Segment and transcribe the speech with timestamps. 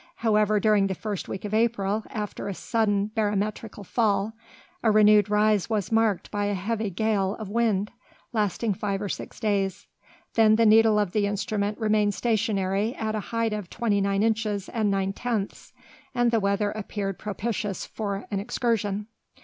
[0.15, 4.33] However, during the first week of April, after a sudden barometrical fall,
[4.81, 7.91] a renewed rise was marked by a heavy gale of wind,
[8.33, 9.85] lasting five or six days;
[10.33, 14.69] then the needle of the instrument remained stationary at a height of twenty nine inches
[14.69, 15.71] and nine tenths,
[16.15, 19.05] and the weather appeared propitious for an excursion.